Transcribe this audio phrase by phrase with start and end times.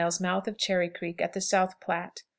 [0.19, 2.23] Mouth of Cherry Creek, at the South Platte.